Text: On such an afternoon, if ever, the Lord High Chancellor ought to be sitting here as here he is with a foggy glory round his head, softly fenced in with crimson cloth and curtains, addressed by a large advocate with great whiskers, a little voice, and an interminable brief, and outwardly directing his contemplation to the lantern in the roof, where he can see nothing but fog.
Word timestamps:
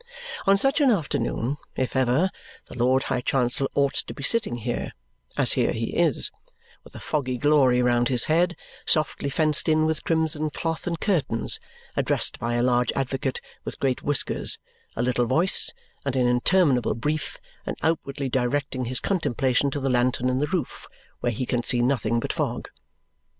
On 0.47 0.57
such 0.57 0.81
an 0.81 0.89
afternoon, 0.89 1.57
if 1.75 1.95
ever, 1.95 2.31
the 2.65 2.73
Lord 2.73 3.03
High 3.03 3.21
Chancellor 3.21 3.67
ought 3.75 3.93
to 3.93 4.15
be 4.15 4.23
sitting 4.23 4.55
here 4.55 4.93
as 5.37 5.53
here 5.53 5.73
he 5.73 5.95
is 5.95 6.31
with 6.83 6.95
a 6.95 6.99
foggy 6.99 7.37
glory 7.37 7.83
round 7.83 8.07
his 8.07 8.23
head, 8.23 8.55
softly 8.87 9.29
fenced 9.29 9.69
in 9.69 9.85
with 9.85 10.03
crimson 10.03 10.49
cloth 10.49 10.87
and 10.87 10.99
curtains, 10.99 11.59
addressed 11.95 12.39
by 12.39 12.55
a 12.55 12.63
large 12.63 12.91
advocate 12.95 13.41
with 13.63 13.79
great 13.79 14.01
whiskers, 14.01 14.57
a 14.95 15.03
little 15.03 15.27
voice, 15.27 15.71
and 16.03 16.15
an 16.15 16.25
interminable 16.25 16.95
brief, 16.95 17.37
and 17.67 17.77
outwardly 17.83 18.27
directing 18.27 18.85
his 18.85 18.99
contemplation 18.99 19.69
to 19.69 19.79
the 19.79 19.87
lantern 19.87 20.29
in 20.29 20.39
the 20.39 20.47
roof, 20.47 20.87
where 21.19 21.31
he 21.31 21.45
can 21.45 21.61
see 21.61 21.79
nothing 21.83 22.19
but 22.19 22.33
fog. 22.33 22.69